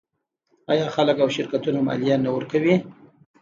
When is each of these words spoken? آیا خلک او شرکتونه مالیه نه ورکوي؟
آیا 0.71 0.85
خلک 0.95 1.17
او 1.23 1.29
شرکتونه 1.37 1.79
مالیه 1.87 2.15
نه 2.23 2.29
ورکوي؟ 2.35 2.75